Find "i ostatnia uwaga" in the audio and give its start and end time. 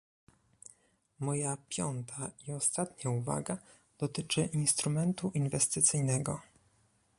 2.47-3.57